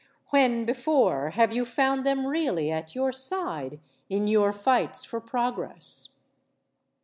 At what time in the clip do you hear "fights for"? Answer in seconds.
4.51-5.21